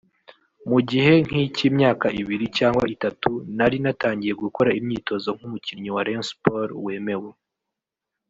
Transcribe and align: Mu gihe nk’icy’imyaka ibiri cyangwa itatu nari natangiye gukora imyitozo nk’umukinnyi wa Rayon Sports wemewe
Mu 0.69 0.79
gihe 0.89 1.11
nk’icy’imyaka 1.25 2.07
ibiri 2.21 2.45
cyangwa 2.57 2.85
itatu 2.95 3.29
nari 3.57 3.77
natangiye 3.83 4.33
gukora 4.43 4.75
imyitozo 4.79 5.29
nk’umukinnyi 5.37 5.89
wa 5.95 6.03
Rayon 6.05 6.25
Sports 6.31 6.75
wemewe 6.85 7.29